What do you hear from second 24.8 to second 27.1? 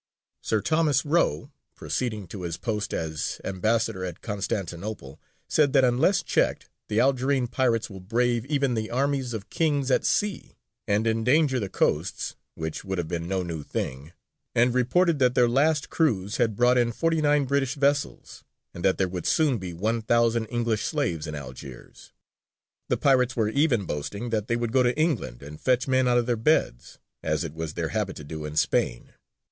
to England and fetch men out of their beds,